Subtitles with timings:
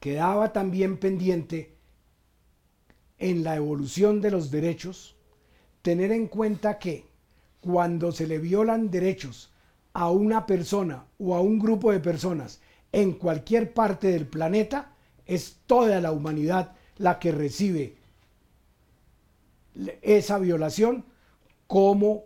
[0.00, 1.76] quedaba también pendiente
[3.18, 5.14] en la evolución de los derechos
[5.82, 7.06] tener en cuenta que
[7.60, 9.52] cuando se le violan derechos
[9.92, 12.60] a una persona o a un grupo de personas
[12.92, 14.92] en cualquier parte del planeta,
[15.26, 17.96] es toda la humanidad la que recibe
[20.02, 21.04] esa violación
[21.66, 22.24] como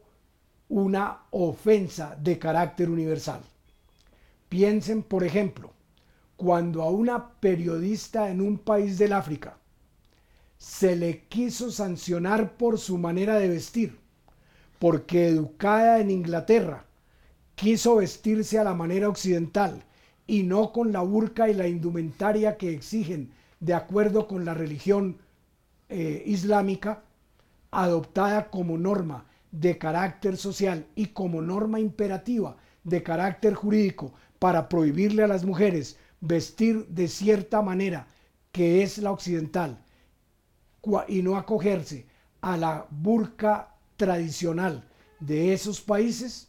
[0.68, 3.41] una ofensa de carácter universal.
[4.48, 5.70] Piensen, por ejemplo,
[6.36, 9.58] cuando a una periodista en un país del África
[10.58, 13.98] se le quiso sancionar por su manera de vestir,
[14.78, 16.86] porque educada en Inglaterra
[17.54, 19.84] quiso vestirse a la manera occidental
[20.26, 25.18] y no con la burka y la indumentaria que exigen de acuerdo con la religión
[25.88, 27.02] eh, islámica,
[27.70, 35.22] adoptada como norma de carácter social y como norma imperativa de carácter jurídico para prohibirle
[35.22, 38.08] a las mujeres vestir de cierta manera
[38.53, 39.78] que es la occidental
[41.08, 42.06] y no acogerse
[42.41, 44.84] a la burka tradicional
[45.20, 46.48] de esos países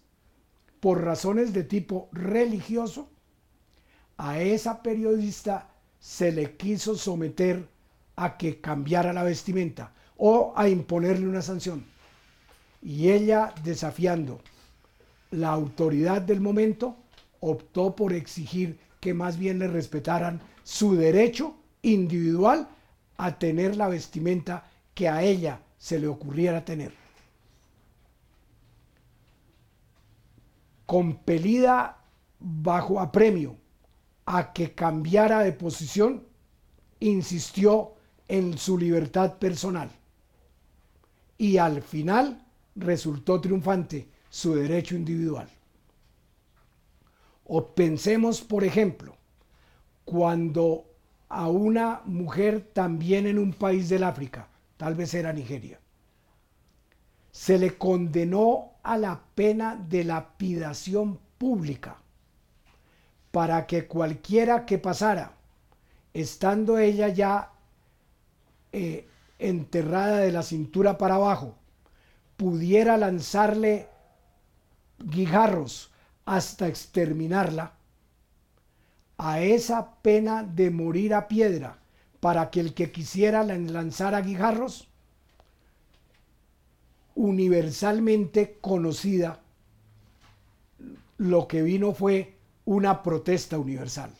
[0.79, 3.09] por razones de tipo religioso,
[4.17, 7.67] a esa periodista se le quiso someter
[8.15, 11.85] a que cambiara la vestimenta o a imponerle una sanción.
[12.81, 14.41] Y ella, desafiando
[15.31, 16.95] la autoridad del momento,
[17.39, 22.67] optó por exigir que más bien le respetaran su derecho individual
[23.17, 26.91] a tener la vestimenta que a ella se le ocurriera tener.
[30.87, 31.99] Compelida
[32.39, 33.57] bajo apremio
[34.25, 36.23] a que cambiara de posición,
[36.99, 37.93] insistió
[38.27, 39.91] en su libertad personal.
[41.37, 42.43] Y al final
[42.75, 45.47] resultó triunfante su derecho individual.
[47.45, 49.15] O pensemos, por ejemplo,
[50.03, 50.85] cuando
[51.29, 54.47] a una mujer también en un país del África,
[54.77, 55.79] tal vez era Nigeria,
[57.31, 61.97] se le condenó a la pena de lapidación pública
[63.31, 65.33] para que cualquiera que pasara,
[66.13, 67.51] estando ella ya
[68.71, 69.07] eh,
[69.37, 71.55] enterrada de la cintura para abajo,
[72.37, 73.89] pudiera lanzarle
[74.99, 75.91] guijarros
[76.25, 77.73] hasta exterminarla,
[79.17, 81.79] a esa pena de morir a piedra
[82.19, 84.87] para que el que quisiera lanzara guijarros,
[87.13, 89.41] universalmente conocida,
[91.17, 94.11] lo que vino fue una protesta universal,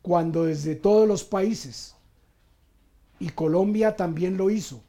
[0.00, 1.96] cuando desde todos los países,
[3.18, 4.80] y Colombia también lo hizo,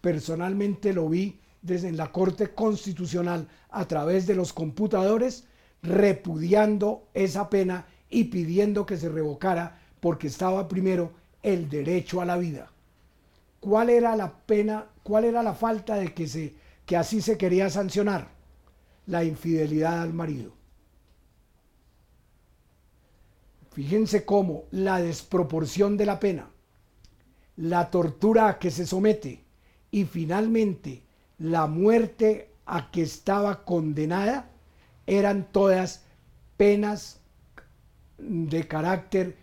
[0.00, 5.44] personalmente lo vi desde la Corte Constitucional a través de los computadores,
[5.82, 12.36] repudiando esa pena y pidiendo que se revocara porque estaba primero el derecho a la
[12.36, 12.70] vida.
[13.60, 16.54] ¿Cuál era la pena, cuál era la falta de que, se,
[16.86, 18.28] que así se quería sancionar?
[19.06, 20.52] La infidelidad al marido.
[23.72, 26.50] Fíjense cómo la desproporción de la pena,
[27.56, 29.44] la tortura a que se somete
[29.90, 31.02] y finalmente
[31.38, 34.50] la muerte a que estaba condenada
[35.06, 36.04] eran todas
[36.56, 37.20] penas
[38.18, 39.36] de carácter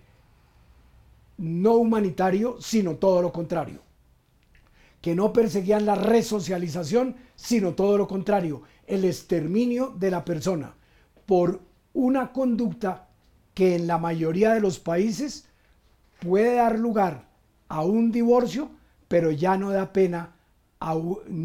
[1.38, 3.82] no humanitario, sino todo lo contrario.
[5.02, 10.74] Que no perseguían la resocialización, sino todo lo contrario, el exterminio de la persona
[11.28, 11.62] por
[11.94, 13.10] una conducta
[13.54, 15.50] que en la mayoría de los países
[16.20, 17.28] puede dar lugar
[17.68, 18.72] a un divorcio,
[19.08, 20.36] pero ya no da pena,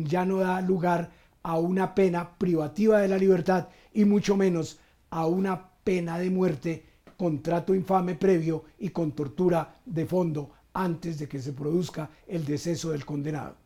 [0.05, 1.11] ya no da lugar
[1.43, 4.79] a una pena privativa de la libertad y mucho menos
[5.11, 6.87] a una pena de muerte
[7.17, 12.45] con trato infame previo y con tortura de fondo antes de que se produzca el
[12.45, 13.57] deceso del condenado.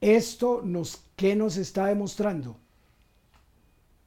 [0.00, 2.56] Esto nos, ¿qué nos está demostrando?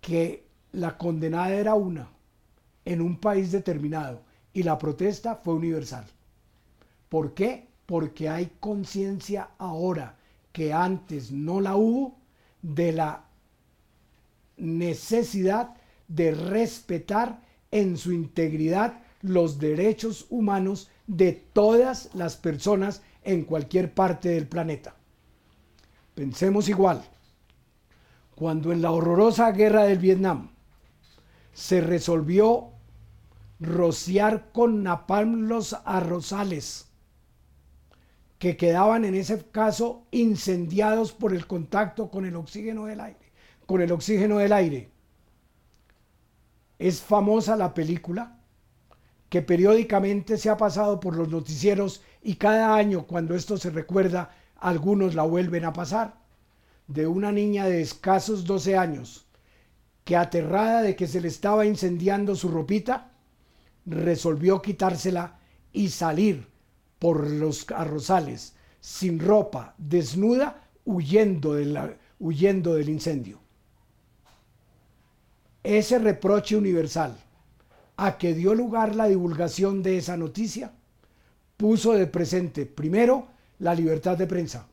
[0.01, 2.09] Que la condenada era una,
[2.85, 4.21] en un país determinado
[4.53, 6.05] y la protesta fue universal.
[7.09, 7.67] ¿Por qué?
[7.85, 10.17] Porque hay conciencia ahora
[10.53, 12.15] que antes no la hubo
[12.61, 13.25] de la
[14.55, 15.75] necesidad
[16.07, 17.41] de respetar
[17.71, 24.95] en su integridad los derechos humanos de todas las personas en cualquier parte del planeta.
[26.13, 27.03] Pensemos igual.
[28.35, 30.51] Cuando en la horrorosa guerra del Vietnam
[31.53, 32.69] se resolvió
[33.59, 36.92] rociar con napalm los arrozales
[38.43, 43.31] que quedaban en ese caso incendiados por el contacto con el oxígeno del aire,
[43.65, 44.91] con el oxígeno del aire.
[46.77, 48.37] Es famosa la película
[49.29, 54.35] que periódicamente se ha pasado por los noticieros y cada año cuando esto se recuerda,
[54.57, 56.15] algunos la vuelven a pasar,
[56.87, 59.25] de una niña de escasos 12 años
[60.03, 63.09] que aterrada de que se le estaba incendiando su ropita,
[63.85, 65.39] resolvió quitársela
[65.71, 66.51] y salir
[67.03, 71.57] por los arrozales sin ropa, desnuda, huyendo,
[72.17, 73.39] huyendo del incendio.
[75.61, 77.13] Ese reproche universal
[77.97, 80.71] a que dio lugar la divulgación de esa noticia
[81.57, 83.27] puso de presente, primero,
[83.59, 84.65] la libertad de prensa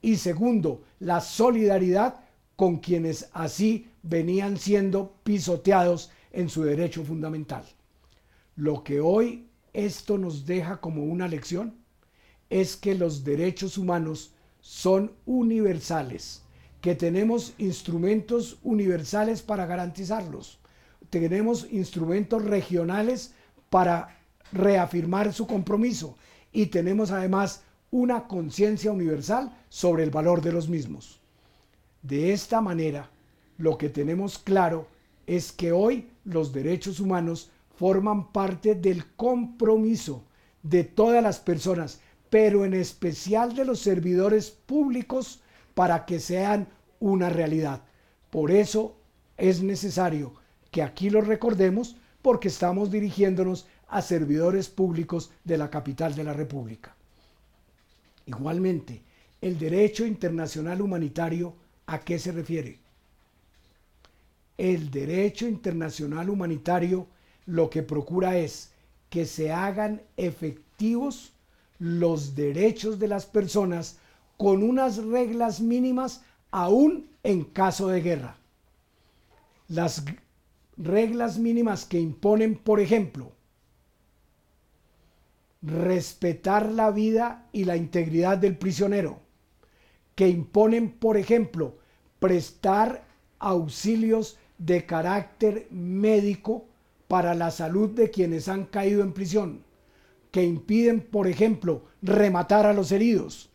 [0.00, 2.14] y segundo, la solidaridad
[2.56, 7.66] con quienes así venían siendo pisoteados en su derecho fundamental.
[8.56, 11.74] Lo que hoy esto nos deja como una lección
[12.48, 16.42] es que los derechos humanos son universales,
[16.80, 20.58] que tenemos instrumentos universales para garantizarlos,
[21.10, 23.34] tenemos instrumentos regionales
[23.68, 24.16] para
[24.52, 26.16] reafirmar su compromiso
[26.52, 31.20] y tenemos además una conciencia universal sobre el valor de los mismos.
[32.02, 33.10] De esta manera,
[33.58, 34.88] lo que tenemos claro
[35.26, 40.24] es que hoy los derechos humanos forman parte del compromiso
[40.62, 42.00] de todas las personas,
[42.30, 45.42] pero en especial de los servidores públicos
[45.74, 46.68] para que sean
[47.00, 47.82] una realidad.
[48.30, 48.96] Por eso
[49.36, 50.34] es necesario
[50.70, 56.32] que aquí lo recordemos porque estamos dirigiéndonos a servidores públicos de la capital de la
[56.32, 56.96] República.
[58.26, 59.02] Igualmente,
[59.40, 61.54] el derecho internacional humanitario,
[61.86, 62.78] ¿a qué se refiere?
[64.56, 67.08] El derecho internacional humanitario
[67.46, 68.72] lo que procura es
[69.10, 71.32] que se hagan efectivos
[71.78, 73.98] los derechos de las personas
[74.36, 78.36] con unas reglas mínimas aún en caso de guerra.
[79.68, 80.04] Las
[80.76, 83.32] reglas mínimas que imponen, por ejemplo,
[85.62, 89.20] respetar la vida y la integridad del prisionero,
[90.14, 91.78] que imponen, por ejemplo,
[92.18, 93.04] prestar
[93.38, 96.66] auxilios de carácter médico
[97.14, 99.62] para la salud de quienes han caído en prisión,
[100.32, 103.50] que impiden, por ejemplo, rematar a los heridos,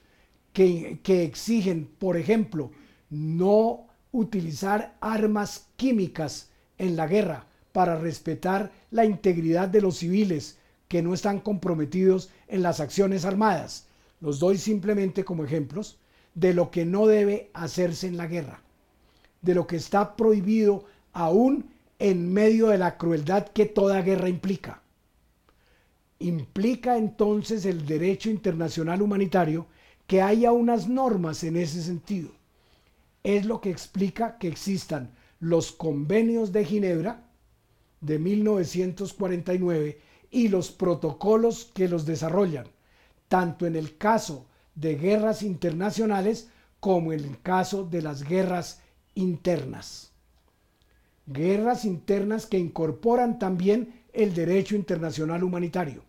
[0.54, 2.72] que, que exigen, por ejemplo,
[3.10, 10.58] no utilizar armas químicas en la guerra para respetar la integridad de los civiles
[10.88, 13.88] que no están comprometidos en las acciones armadas.
[14.22, 16.00] Los doy simplemente como ejemplos
[16.34, 18.62] de lo que no debe hacerse en la guerra,
[19.42, 24.82] de lo que está prohibido aún en medio de la crueldad que toda guerra implica.
[26.20, 29.68] Implica entonces el derecho internacional humanitario
[30.08, 32.32] que haya unas normas en ese sentido.
[33.24, 37.24] Es lo que explica que existan los convenios de Ginebra
[38.02, 42.68] de 1949 y los protocolos que los desarrollan,
[43.28, 44.46] tanto en el caso
[44.76, 46.50] de guerras internacionales
[46.80, 48.82] como en el caso de las guerras
[49.16, 50.14] internas.
[51.32, 56.02] Guerras internas que incorporan también el derecho internacional humanitario,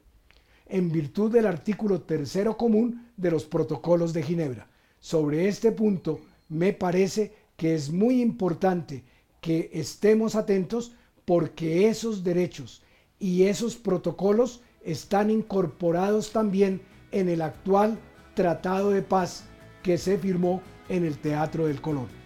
[0.67, 4.71] en virtud del artículo tercero común de los protocolos de Ginebra.
[4.99, 9.05] Sobre este punto me parece que es muy importante
[9.43, 10.95] que estemos atentos
[11.27, 12.83] porque esos derechos
[13.19, 16.81] y esos protocolos están incorporados también
[17.13, 17.99] en el actual
[18.35, 19.45] Tratado de Paz
[19.83, 22.20] que se firmó en el Teatro del Colón.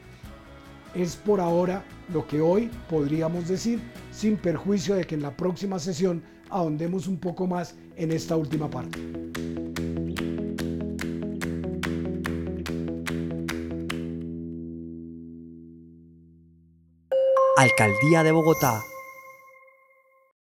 [0.95, 3.81] Es por ahora lo que hoy podríamos decir,
[4.13, 8.71] sin perjuicio de que en la próxima sesión ahondemos un poco más en esta última
[8.71, 9.01] parte.
[17.57, 18.83] Alcaldía de Bogotá